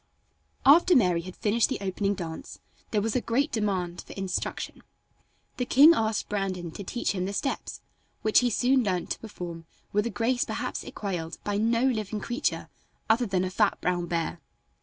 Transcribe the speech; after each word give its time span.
After 0.65 0.95
Mary 0.95 1.21
had 1.21 1.35
finished 1.35 1.69
the 1.69 1.77
opening 1.79 2.15
dance 2.15 2.57
there 2.89 3.03
was 3.03 3.15
a 3.15 3.21
great 3.21 3.51
demand 3.51 4.01
for 4.01 4.13
instruction. 4.13 4.81
The 5.57 5.65
king 5.65 5.93
asked 5.93 6.27
Brandon 6.27 6.71
to 6.71 6.83
teach 6.83 7.11
him 7.11 7.25
the 7.25 7.33
steps, 7.33 7.81
which 8.23 8.39
he 8.39 8.49
soon 8.49 8.83
learned 8.83 9.11
to 9.11 9.19
perform 9.19 9.65
with 9.93 10.07
a 10.07 10.09
grace 10.09 10.43
perhaps 10.43 10.83
equaled 10.83 11.37
by 11.43 11.57
no 11.59 11.83
living 11.83 12.19
creature 12.19 12.67
other 13.11 13.27
than 13.27 13.43
a 13.43 13.51
fat 13.51 13.79
brown 13.79 14.07
bear. 14.07 14.41